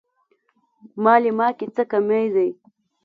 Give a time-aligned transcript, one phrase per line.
[1.03, 2.49] مالې ما کې څه کمی دی.